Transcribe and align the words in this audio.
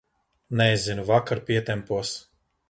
Nezinu, 0.61 1.05
vakar 1.11 1.43
pietempos. 1.51 2.17